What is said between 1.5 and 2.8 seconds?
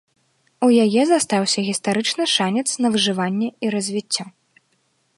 гістарычны шанец